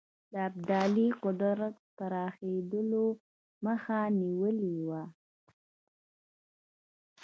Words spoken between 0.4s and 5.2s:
ابدالي د قدرت پراخېدلو مخه نیولې وه.